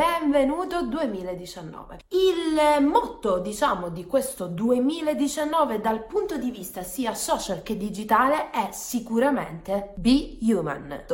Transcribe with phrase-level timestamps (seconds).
[0.00, 1.98] benvenuto 2019.
[2.08, 8.70] Il motto, diciamo, di questo 2019 dal punto di vista sia social che digitale è
[8.72, 11.04] sicuramente Be Human.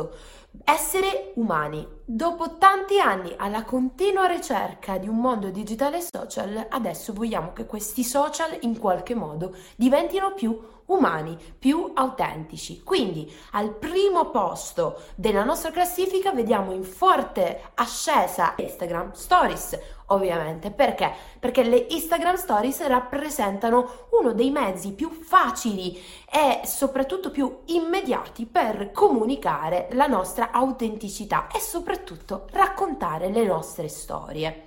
[0.65, 1.87] Essere umani.
[2.05, 7.67] Dopo tanti anni alla continua ricerca di un mondo digitale e social, adesso vogliamo che
[7.67, 12.83] questi social in qualche modo diventino più umani, più autentici.
[12.83, 20.71] Quindi al primo posto della nostra classifica vediamo in forte ascesa Instagram Stories, ovviamente.
[20.71, 21.13] Perché?
[21.39, 28.93] Perché le Instagram Stories rappresentano uno dei mezzi più facili e soprattutto più immediati per
[28.93, 34.65] comunicare la nostra autenticità e soprattutto raccontare le nostre storie.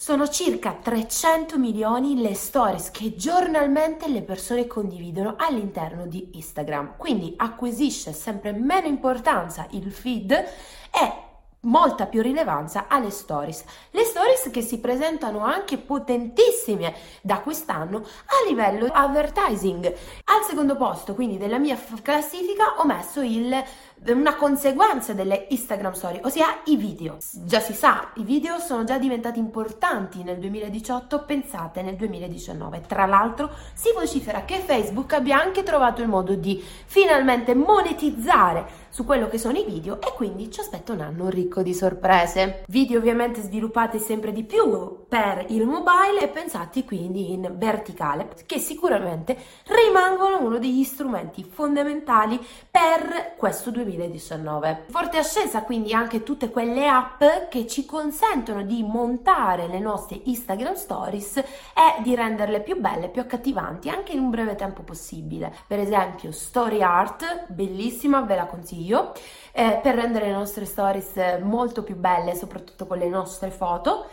[0.00, 7.34] Sono circa 300 milioni le stories che giornalmente le persone condividono all'interno di Instagram, quindi
[7.36, 11.27] acquisisce sempre meno importanza il feed e
[11.62, 13.64] molta più rilevanza alle stories.
[13.90, 19.86] Le stories che si presentano anche potentissime da quest'anno a livello advertising.
[19.86, 23.62] Al secondo posto, quindi della mia classifica, ho messo il
[24.06, 27.18] una conseguenza delle Instagram story, ossia i video.
[27.44, 32.82] Già si sa, i video sono già diventati importanti nel 2018, pensate nel 2019.
[32.86, 39.04] Tra l'altro si vocifera che Facebook abbia anche trovato il modo di finalmente monetizzare su
[39.04, 42.64] quello che sono i video e quindi ci aspetta un anno ricco di sorprese.
[42.68, 48.58] Video ovviamente sviluppati sempre di più per il mobile e pensati quindi in verticale, che
[48.58, 52.38] sicuramente rimangono uno degli strumenti fondamentali
[52.70, 53.87] per questo 2019.
[53.88, 54.84] 2019.
[54.88, 60.74] Forte ascesa quindi anche tutte quelle app che ci consentono di montare le nostre Instagram
[60.74, 65.54] stories e di renderle più belle, più accattivanti anche in un breve tempo possibile.
[65.66, 69.12] Per esempio Story Art, bellissima, ve la consiglio,
[69.52, 74.06] eh, per rendere le nostre stories molto più belle, soprattutto con le nostre foto.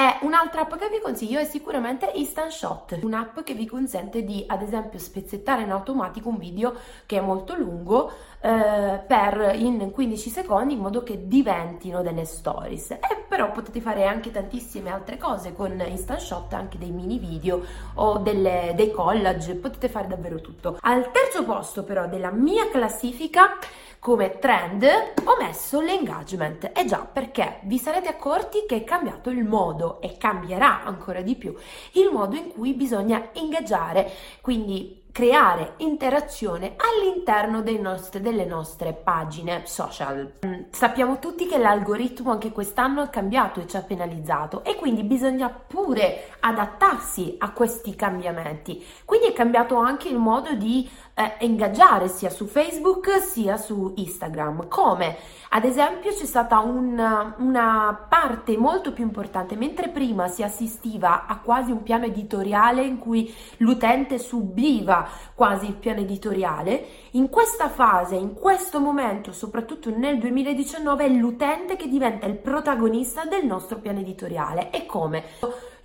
[0.00, 4.42] E un'altra app che vi consiglio è sicuramente Instant Shot, un'app che vi consente di
[4.46, 6.72] ad esempio spezzettare in automatico un video
[7.04, 8.10] che è molto lungo
[8.40, 12.92] eh, per in 15 secondi in modo che diventino delle stories.
[12.92, 17.62] E però potete fare anche tantissime altre cose con Instant Shot, anche dei mini video
[17.96, 20.78] o delle, dei collage, potete fare davvero tutto.
[20.80, 23.58] Al terzo posto però della mia classifica
[24.00, 24.82] come trend
[25.24, 26.70] ho messo l'engagement.
[26.74, 31.34] E già, perché vi sarete accorti che è cambiato il modo e cambierà ancora di
[31.34, 31.54] più
[31.92, 40.34] il modo in cui bisogna ingaggiare, quindi creare interazione all'interno nostri, delle nostre pagine social.
[40.46, 45.02] Mm, sappiamo tutti che l'algoritmo anche quest'anno è cambiato e ci ha penalizzato e quindi
[45.02, 48.84] bisogna pure adattarsi a questi cambiamenti.
[49.04, 54.68] Quindi è cambiato anche il modo di eh, ingaggiare sia su Facebook sia su Instagram.
[54.68, 55.16] Come?
[55.50, 61.38] Ad esempio c'è stata una, una parte molto più importante, mentre prima si assistiva a
[61.38, 64.99] quasi un piano editoriale in cui l'utente subiva
[65.34, 71.76] quasi il piano editoriale, in questa fase, in questo momento, soprattutto nel 2019, è l'utente
[71.76, 74.70] che diventa il protagonista del nostro piano editoriale.
[74.70, 75.24] E come?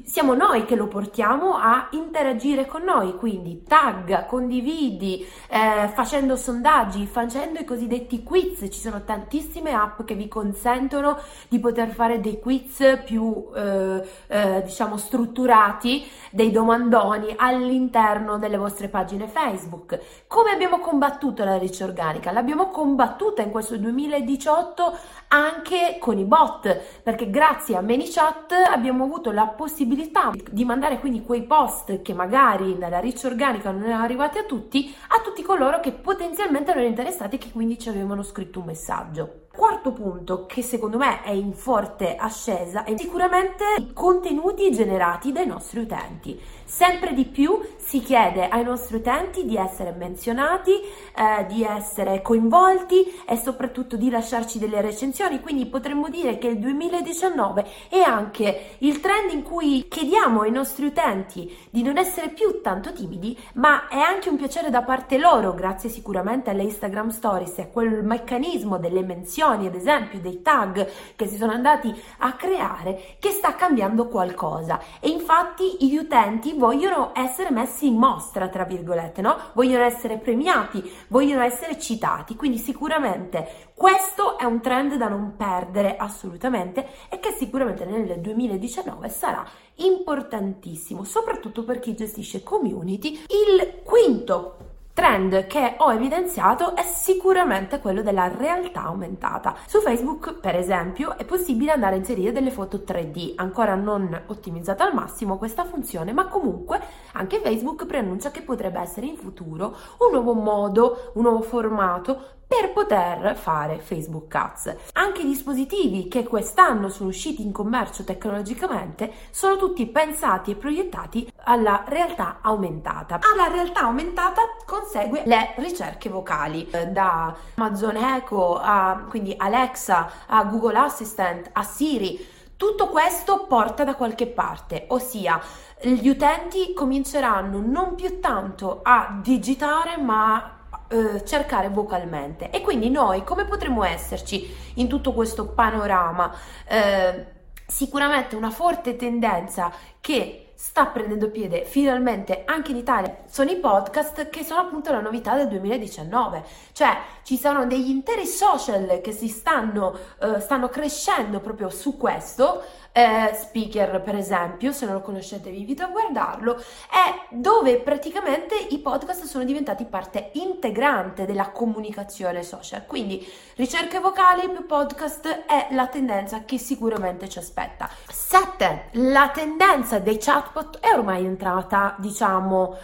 [0.03, 7.07] Siamo noi che lo portiamo a interagire con noi, quindi tag, condividi, eh, facendo sondaggi,
[7.07, 11.17] facendo i cosiddetti quiz, ci sono tantissime app che vi consentono
[11.47, 18.89] di poter fare dei quiz più eh, eh, diciamo strutturati, dei domandoni all'interno delle vostre
[18.89, 20.00] pagine Facebook.
[20.27, 22.31] Come abbiamo combattuto la riccia organica?
[22.31, 24.97] L'abbiamo combattuta in questo 2018
[25.29, 31.00] anche con i bot, perché grazie a ManyChat abbiamo avuto la possibilità possibilità di mandare
[31.00, 35.44] quindi quei post che magari nella riccia organica non erano arrivati a tutti, a tutti
[35.44, 39.44] coloro che potenzialmente erano interessati e che quindi ci avevano scritto un messaggio.
[39.55, 45.47] Quarto punto che secondo me è in forte ascesa è sicuramente i contenuti generati dai
[45.47, 46.38] nostri utenti.
[46.66, 53.05] Sempre di più si chiede ai nostri utenti di essere menzionati, eh, di essere coinvolti
[53.25, 59.00] e soprattutto di lasciarci delle recensioni, quindi potremmo dire che il 2019 è anche il
[59.00, 64.00] trend in cui chiediamo ai nostri utenti di non essere più tanto timidi, ma è
[64.00, 68.77] anche un piacere da parte loro, grazie sicuramente alle Instagram Stories e a quel meccanismo
[68.80, 73.56] delle menzioni funzioni, ad esempio dei tag che si sono andati a creare, che sta
[73.56, 74.80] cambiando qualcosa.
[75.00, 79.38] E infatti gli utenti vogliono essere messi in mostra, tra virgolette, no?
[79.53, 82.36] Vogliono essere premiati, vogliono essere citati.
[82.36, 89.09] Quindi sicuramente questo è un trend da non perdere assolutamente e che sicuramente nel 2019
[89.09, 89.45] sarà
[89.75, 93.19] importantissimo, soprattutto per chi gestisce community.
[93.27, 94.64] Il quinto
[94.95, 99.53] trend che ho evidenziato è sicuramente quello della realtà aumentata.
[99.68, 104.86] Su Facebook, per esempio, è possibile andare a inserire delle foto 3D, ancora non ottimizzata
[104.86, 106.80] al massimo questa funzione, ma comunque
[107.12, 112.71] anche Facebook preannuncia che potrebbe essere in futuro un nuovo modo, un nuovo formato per
[112.71, 114.75] poter fare Facebook Ads.
[114.94, 121.31] Anche i dispositivi che quest'anno sono usciti in commercio tecnologicamente sono tutti pensati e proiettati
[121.44, 123.19] alla realtà aumentata.
[123.33, 130.44] Alla realtà aumentata consegue le ricerche vocali eh, da Amazon Echo a quindi Alexa a
[130.45, 135.42] Google Assistant a Siri tutto questo porta da qualche parte, ossia
[135.81, 140.55] gli utenti cominceranno non più tanto a digitare ma
[140.87, 146.33] eh, cercare vocalmente e quindi noi come potremmo esserci in tutto questo panorama?
[146.67, 147.33] Eh,
[147.67, 154.30] sicuramente una forte tendenza che sta prendendo piede finalmente anche in Italia sono i podcast
[154.30, 159.28] che sono appunto la novità del 2019 cioè ci sono degli interi social che si
[159.28, 162.63] stanno, uh, stanno crescendo proprio su questo
[162.98, 168.56] eh, Speaker per esempio, se non lo conoscete vi invito a guardarlo, è dove praticamente
[168.56, 172.86] i podcast sono diventati parte integrante della comunicazione social.
[172.86, 177.90] Quindi ricerche vocali più podcast è la tendenza che sicuramente ci aspetta.
[178.07, 178.92] 7.
[178.94, 182.78] La tendenza dei chatbot è ormai entrata, diciamo,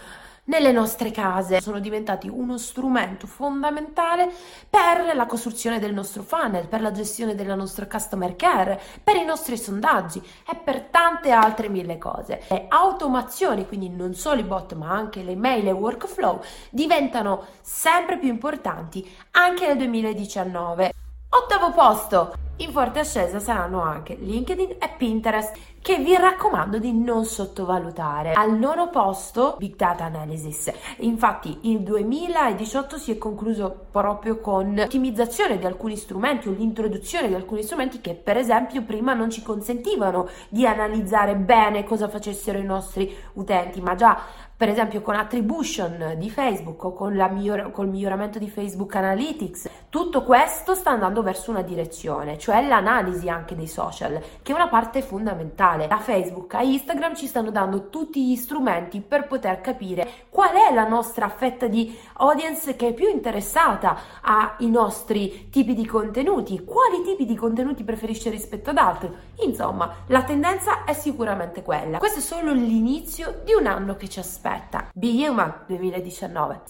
[0.44, 4.28] nelle nostre case sono diventati uno strumento fondamentale
[4.68, 9.24] per la costruzione del nostro funnel, per la gestione della nostra customer care, per i
[9.24, 12.42] nostri sondaggi e per tante altre mille cose.
[12.48, 18.18] Le automazioni, quindi non solo i bot ma anche le mail e workflow, diventano sempre
[18.18, 20.92] più importanti anche nel 2019.
[21.28, 27.24] Ottavo posto, in forte ascesa saranno anche LinkedIn e Pinterest che vi raccomando di non
[27.24, 28.34] sottovalutare.
[28.34, 30.72] Al nono posto Big Data Analysis.
[30.98, 37.34] Infatti il 2018 si è concluso proprio con l'ottimizzazione di alcuni strumenti o l'introduzione di
[37.34, 42.64] alcuni strumenti che per esempio prima non ci consentivano di analizzare bene cosa facessero i
[42.64, 44.20] nostri utenti, ma già
[44.62, 50.76] per esempio con attribution di Facebook o con, col miglioramento di Facebook Analytics, tutto questo
[50.76, 55.86] sta andando verso una direzione, cioè l'analisi anche dei social, che è una parte fondamentale.
[55.86, 60.72] Da Facebook a Instagram ci stanno dando tutti gli strumenti per poter capire qual è
[60.74, 67.02] la nostra fetta di audience che è più interessata ai nostri tipi di contenuti, quali
[67.02, 69.10] tipi di contenuti preferisce rispetto ad altri.
[69.44, 71.98] Insomma, la tendenza è sicuramente quella.
[71.98, 74.90] Questo è solo l'inizio di un anno che ci aspetta.
[74.92, 76.60] Be Human 2019.